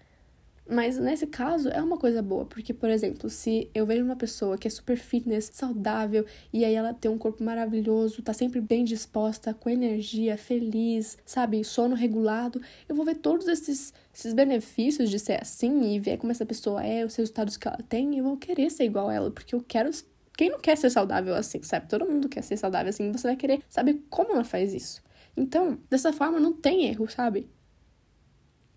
Mas 0.69 0.97
nesse 0.97 1.27
caso 1.27 1.69
é 1.69 1.83
uma 1.83 1.99
coisa 1.99 2.23
boa, 2.23 2.45
porque, 2.45 2.73
por 2.73 2.89
exemplo, 2.89 3.29
se 3.29 3.69
eu 3.75 3.85
vejo 3.85 4.05
uma 4.05 4.15
pessoa 4.15 4.57
que 4.57 4.69
é 4.69 4.71
super 4.71 4.97
fitness, 4.97 5.51
saudável, 5.53 6.25
e 6.53 6.65
aí 6.65 6.73
ela 6.73 6.95
tem 6.95 7.11
um 7.11 7.19
corpo 7.19 7.43
maravilhoso, 7.43 8.23
tá 8.23 8.33
sempre 8.33 8.61
bem 8.61 8.85
disposta, 8.85 9.53
com 9.53 9.69
energia, 9.69 10.37
feliz, 10.39 11.19
sabe, 11.27 11.65
sono 11.65 11.97
regulado, 11.97 12.63
eu 12.89 12.95
vou 12.95 13.05
ver 13.05 13.17
todos 13.17 13.49
esses, 13.49 13.93
esses 14.15 14.33
benefícios 14.33 15.11
de 15.11 15.19
ser 15.19 15.43
assim 15.43 15.95
e 15.95 15.99
ver 15.99 16.17
como 16.17 16.31
essa 16.31 16.47
pessoa 16.47 16.83
é, 16.83 17.05
os 17.05 17.17
resultados 17.17 17.57
que 17.57 17.67
ela 17.67 17.81
tem, 17.89 18.15
e 18.15 18.19
eu 18.19 18.25
vou 18.25 18.37
querer 18.37 18.71
ser 18.71 18.85
igual 18.85 19.09
a 19.09 19.15
ela, 19.15 19.31
porque 19.33 19.55
eu 19.55 19.65
quero. 19.67 19.91
Quem 20.37 20.49
não 20.49 20.61
quer 20.61 20.77
ser 20.79 20.91
saudável 20.91 21.35
assim, 21.35 21.63
sabe? 21.63 21.89
Todo 21.89 22.07
mundo 22.07 22.29
quer 22.29 22.43
ser 22.43 22.57
saudável 22.57 22.89
assim, 22.89 23.11
você 23.13 23.27
vai 23.27 23.37
querer 23.37 23.63
saber 23.69 24.01
como 24.09 24.33
ela 24.33 24.45
faz 24.45 24.73
isso. 24.73 25.03
Então, 25.37 25.79
dessa 25.89 26.13
forma, 26.13 26.39
não 26.39 26.53
tem 26.53 26.87
erro, 26.87 27.09
sabe? 27.11 27.49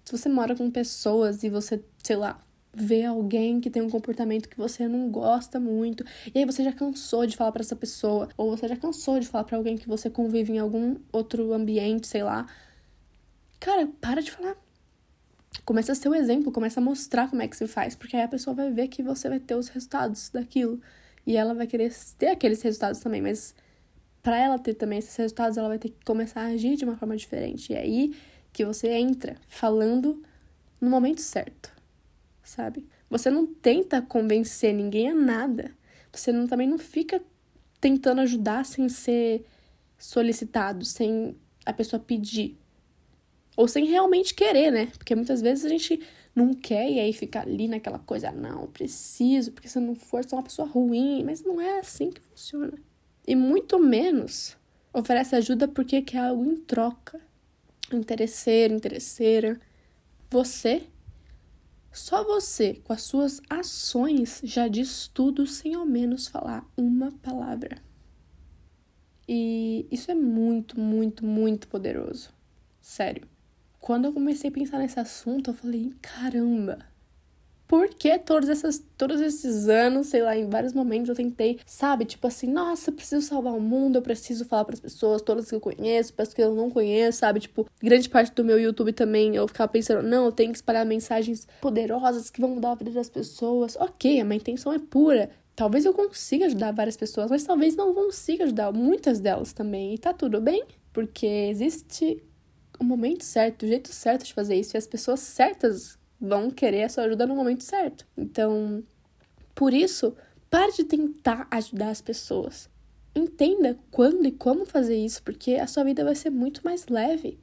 Se 0.06 0.18
você 0.18 0.30
mora 0.30 0.56
com 0.56 0.70
pessoas 0.70 1.44
e 1.44 1.50
você, 1.50 1.84
sei 2.04 2.16
lá, 2.16 2.46
vê 2.74 3.06
alguém 3.06 3.60
que 3.60 3.70
tem 3.70 3.82
um 3.82 3.90
comportamento 3.90 4.50
que 4.50 4.58
você 4.58 4.88
não 4.88 5.10
gosta 5.10 5.60
muito, 5.60 6.06
e 6.34 6.40
aí 6.40 6.46
você 6.46 6.64
já 6.64 6.72
cansou 6.72 7.26
de 7.26 7.36
falar 7.36 7.52
para 7.52 7.62
essa 7.62 7.76
pessoa, 7.76 8.30
ou 8.38 8.56
você 8.56 8.68
já 8.68 8.76
cansou 8.76 9.20
de 9.20 9.28
falar 9.28 9.46
para 9.46 9.58
alguém 9.58 9.78
que 9.78 9.88
você 9.88 10.10
convive 10.10 10.54
em 10.54 10.60
algum 10.60 10.98
outro 11.12 11.54
ambiente, 11.54 12.08
sei 12.08 12.24
lá. 12.24 12.46
Cara, 13.60 13.88
para 14.00 14.22
de 14.22 14.32
falar. 14.32 14.56
Começa 15.64 15.94
a 15.94 15.96
ser 15.96 16.10
o 16.10 16.16
exemplo, 16.16 16.52
começa 16.52 16.80
a 16.80 16.84
mostrar 16.84 17.30
como 17.30 17.42
é 17.42 17.48
que 17.48 17.56
se 17.56 17.66
faz, 17.66 17.96
porque 17.96 18.16
aí 18.16 18.24
a 18.24 18.28
pessoa 18.28 18.54
vai 18.54 18.70
ver 18.72 18.88
que 18.90 19.02
você 19.02 19.30
vai 19.30 19.40
ter 19.40 19.56
os 19.56 19.70
resultados 19.70 20.30
daquilo. 20.30 20.80
E 21.26 21.36
ela 21.38 21.56
vai 21.56 21.66
querer 21.66 21.92
ter 22.18 22.28
aqueles 22.28 22.62
resultados 22.62 23.00
também, 23.00 23.22
mas 23.22 23.56
para 24.26 24.40
ela 24.40 24.58
ter 24.58 24.74
também 24.74 24.98
esses 24.98 25.16
resultados, 25.16 25.56
ela 25.56 25.68
vai 25.68 25.78
ter 25.78 25.90
que 25.90 26.04
começar 26.04 26.42
a 26.42 26.46
agir 26.46 26.76
de 26.76 26.84
uma 26.84 26.98
forma 26.98 27.16
diferente. 27.16 27.72
E 27.72 27.76
é 27.76 27.82
aí 27.82 28.16
que 28.52 28.66
você 28.66 28.90
entra 28.90 29.38
falando 29.46 30.24
no 30.82 30.90
momento 30.90 31.22
certo, 31.22 31.72
sabe? 32.44 32.88
Você 33.08 33.30
não 33.30 33.46
tenta 33.46 34.02
convencer 34.02 34.74
ninguém 34.74 35.10
a 35.10 35.14
nada. 35.14 35.70
Você 36.12 36.32
não, 36.32 36.48
também 36.48 36.68
não 36.68 36.80
fica 36.80 37.22
tentando 37.80 38.20
ajudar 38.22 38.66
sem 38.66 38.90
ser 38.90 39.46
solicitado, 39.96 40.84
sem 40.86 41.38
a 41.64 41.72
pessoa 41.72 42.00
pedir. 42.00 42.58
Ou 43.56 43.68
sem 43.68 43.86
realmente 43.86 44.34
querer, 44.34 44.72
né? 44.72 44.88
Porque 44.98 45.14
muitas 45.14 45.40
vezes 45.40 45.66
a 45.66 45.70
gente 45.70 46.00
não 46.34 46.52
quer 46.52 46.90
e 46.90 47.00
aí 47.00 47.14
fica 47.14 47.42
ali 47.42 47.68
naquela 47.68 48.00
coisa, 48.00 48.32
não, 48.32 48.66
preciso, 48.66 49.52
porque 49.52 49.70
se 49.70 49.78
eu 49.78 49.84
não 49.84 49.94
for, 49.94 50.28
sou 50.28 50.40
uma 50.40 50.44
pessoa 50.44 50.68
ruim. 50.68 51.24
Mas 51.24 51.44
não 51.44 51.62
é 51.62 51.78
assim 51.78 52.10
que 52.10 52.22
funciona 52.22 52.74
e 53.28 53.36
muito 53.36 53.80
menos 53.80 54.58
oferece 54.94 55.36
ajuda 55.36 55.68
porque 55.68 56.02
quer 56.02 56.20
algo 56.20 56.46
em 56.46 56.58
troca. 56.58 57.20
Interesseiro, 57.92 58.74
interesseira. 58.74 59.60
Você, 60.30 60.88
só 61.92 62.24
você, 62.24 62.76
com 62.84 62.94
as 62.94 63.02
suas 63.02 63.42
ações, 63.50 64.42
já 64.44 64.68
diz 64.68 65.08
tudo 65.08 65.46
sem 65.46 65.74
ao 65.74 65.86
menos 65.86 66.28
falar 66.28 66.66
uma 66.78 67.12
palavra. 67.12 67.82
E 69.28 69.88
isso 69.92 70.12
é 70.12 70.16
muito, 70.16 70.80
muito, 70.80 71.26
muito 71.26 71.68
poderoso. 71.68 72.30
Sério. 72.82 73.28
Quando 73.80 74.06
eu 74.06 74.14
comecei 74.14 74.50
a 74.50 74.54
pensar 74.54 74.80
nesse 74.80 75.00
assunto, 75.00 75.50
eu 75.50 75.54
falei: 75.54 75.94
caramba, 76.02 76.80
Porque 77.68 78.18
todos, 78.20 78.48
essas, 78.48 78.84
todos 78.98 79.20
esses 79.20 79.68
anos, 79.68 80.08
sei 80.08 80.22
lá, 80.22 80.38
em 80.38 80.48
vários 80.48 80.74
momentos 80.74 81.10
eu 81.10 81.16
tentei, 81.16 81.60
sabe? 81.66 82.06
Tipo 82.06 82.28
assim, 82.28 82.48
nossa, 82.48 82.90
eu 82.90 82.94
preciso 82.94 83.26
salvar 83.26 83.54
o 83.54 83.62
mundo, 83.62 83.98
eu 83.98 84.02
preciso 84.02 84.46
falar 84.46 84.66
para 84.66 84.76
as 84.76 84.80
pessoas, 84.80 85.22
todas 85.22 85.50
que 85.50 85.56
eu 85.56 85.60
conheço, 85.60 86.14
para 86.14 86.24
as 86.24 86.34
que 86.34 86.42
eu 86.42 86.54
não 86.54 86.70
conheço, 86.70 87.20
sabe? 87.20 87.40
Tipo, 87.40 87.68
grande 87.82 88.08
parte 88.10 88.34
do 88.34 88.46
meu 88.46 88.60
YouTube 88.60 88.94
também 88.94 89.36
eu 89.36 89.48
ficava 89.48 89.72
pensando, 89.72 90.04
não, 90.04 90.26
eu 90.26 90.32
tenho 90.32 90.52
que 90.52 90.58
espalhar 90.58 90.86
mensagens 90.86 91.48
poderosas 91.60 92.30
que 92.30 92.40
vão 92.40 92.52
mudar 92.52 92.72
a 92.72 92.76
vida 92.76 92.92
das 92.92 93.10
pessoas. 93.10 93.76
Ok, 93.78 94.20
a 94.20 94.24
minha 94.24 94.38
intenção 94.38 94.72
é 94.72 94.80
pura. 94.80 95.30
Talvez 95.56 95.86
eu 95.86 95.94
consiga 95.94 96.46
ajudar 96.48 96.72
várias 96.74 96.98
pessoas, 96.98 97.32
mas 97.32 97.44
talvez 97.44 97.76
não 97.76 97.94
consiga 97.94 98.44
ajudar 98.44 98.72
muitas 98.74 99.20
delas 99.20 99.54
também. 99.54 99.94
E 99.94 99.98
tá 99.98 100.14
tudo 100.14 100.42
bem, 100.42 100.66
porque 100.92 101.26
existe 101.26 102.22
o 102.80 102.84
momento 102.84 103.24
certo, 103.24 103.64
o 103.64 103.68
jeito 103.68 103.92
certo 103.94 104.26
de 104.26 104.34
fazer 104.34 104.56
isso, 104.56 104.76
e 104.76 104.78
as 104.78 104.86
pessoas 104.86 105.22
certas 105.22 105.98
vão 106.28 106.50
querer 106.50 106.84
a 106.84 106.90
sua 106.90 107.04
ajuda 107.06 107.26
no 107.26 107.36
momento 107.36 107.64
certo. 107.64 108.06
Então, 108.18 108.84
por 109.54 109.74
isso, 109.74 110.16
pare 110.50 110.72
de 110.74 110.84
tentar 110.84 111.48
ajudar 111.52 111.90
as 111.90 112.02
pessoas. 112.02 112.70
Entenda 113.16 113.78
quando 113.92 114.26
e 114.26 114.32
como 114.32 114.66
fazer 114.66 114.98
isso, 114.98 115.24
porque 115.24 115.56
a 115.56 115.68
sua 115.68 115.84
vida 115.84 116.04
vai 116.04 116.16
ser 116.16 116.30
muito 116.30 116.62
mais 116.66 116.88
leve 116.88 117.40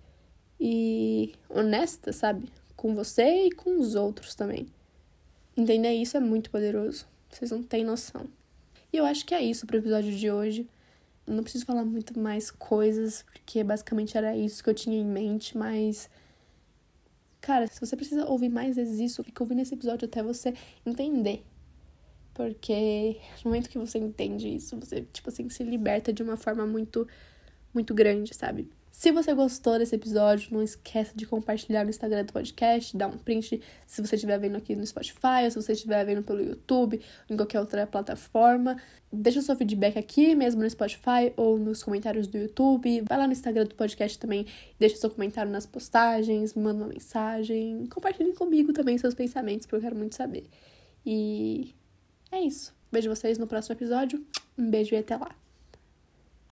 e 0.60 1.32
honesta, 1.48 2.12
sabe? 2.12 2.48
Com 2.76 2.94
você 2.94 3.46
e 3.46 3.50
com 3.50 3.78
os 3.78 3.94
outros 3.94 4.34
também. 4.34 4.66
Entender 5.56 5.92
isso 5.92 6.16
é 6.16 6.20
muito 6.20 6.50
poderoso. 6.50 7.06
Vocês 7.30 7.50
não 7.50 7.62
têm 7.62 7.84
noção. 7.84 8.26
E 8.92 8.96
eu 8.96 9.06
acho 9.06 9.24
que 9.24 9.34
é 9.34 9.42
isso 9.42 9.66
pro 9.66 9.78
episódio 9.78 10.12
de 10.12 10.30
hoje. 10.30 10.68
Não 11.26 11.42
preciso 11.42 11.64
falar 11.64 11.84
muito 11.84 12.18
mais 12.18 12.50
coisas, 12.50 13.22
porque 13.22 13.64
basicamente 13.64 14.16
era 14.18 14.36
isso 14.36 14.62
que 14.62 14.68
eu 14.68 14.74
tinha 14.74 14.98
em 14.98 15.04
mente, 15.04 15.56
mas 15.56 16.10
Cara, 17.42 17.66
se 17.66 17.80
você 17.80 17.96
precisa 17.96 18.24
ouvir 18.24 18.48
mais 18.48 18.76
vezes 18.76 19.00
isso, 19.00 19.24
fica 19.24 19.42
ouvindo 19.42 19.60
esse 19.60 19.74
episódio 19.74 20.06
até 20.06 20.22
você 20.22 20.54
entender. 20.86 21.44
Porque 22.32 23.16
no 23.44 23.50
momento 23.50 23.68
que 23.68 23.76
você 23.76 23.98
entende 23.98 24.54
isso, 24.54 24.78
você, 24.78 25.02
tipo 25.12 25.28
assim, 25.28 25.50
se 25.50 25.64
liberta 25.64 26.12
de 26.12 26.22
uma 26.22 26.36
forma 26.36 26.64
muito, 26.64 27.06
muito 27.74 27.92
grande, 27.92 28.32
sabe? 28.32 28.70
Se 28.92 29.10
você 29.10 29.32
gostou 29.32 29.78
desse 29.78 29.94
episódio, 29.94 30.52
não 30.52 30.62
esqueça 30.62 31.12
de 31.16 31.24
compartilhar 31.24 31.82
no 31.82 31.88
Instagram 31.88 32.26
do 32.26 32.32
podcast, 32.32 32.94
dar 32.94 33.08
um 33.08 33.16
print 33.16 33.60
se 33.86 34.02
você 34.02 34.16
estiver 34.16 34.38
vendo 34.38 34.56
aqui 34.56 34.76
no 34.76 34.86
Spotify, 34.86 35.44
ou 35.44 35.50
se 35.50 35.62
você 35.62 35.72
estiver 35.72 36.04
vendo 36.04 36.22
pelo 36.22 36.42
YouTube, 36.42 37.00
ou 37.28 37.34
em 37.34 37.36
qualquer 37.36 37.58
outra 37.58 37.86
plataforma. 37.86 38.76
Deixa 39.10 39.38
o 39.38 39.42
seu 39.42 39.56
feedback 39.56 39.98
aqui 39.98 40.34
mesmo 40.34 40.60
no 40.62 40.68
Spotify 40.68 41.32
ou 41.38 41.58
nos 41.58 41.82
comentários 41.82 42.26
do 42.26 42.36
YouTube. 42.36 43.02
Vai 43.08 43.16
lá 43.16 43.26
no 43.26 43.32
Instagram 43.32 43.64
do 43.64 43.74
podcast 43.74 44.18
também, 44.18 44.46
deixa 44.78 44.96
seu 44.96 45.08
comentário 45.08 45.50
nas 45.50 45.64
postagens, 45.64 46.52
manda 46.52 46.84
uma 46.84 46.88
mensagem. 46.88 47.86
Compartilhe 47.86 48.34
comigo 48.34 48.74
também 48.74 48.98
seus 48.98 49.14
pensamentos, 49.14 49.66
porque 49.66 49.76
eu 49.76 49.80
quero 49.80 49.96
muito 49.96 50.14
saber. 50.14 50.44
E 51.04 51.74
é 52.30 52.40
isso. 52.42 52.74
Vejo 52.92 53.08
vocês 53.08 53.38
no 53.38 53.46
próximo 53.46 53.74
episódio. 53.74 54.22
Um 54.56 54.70
beijo 54.70 54.94
e 54.94 54.98
até 54.98 55.16
lá. 55.16 55.41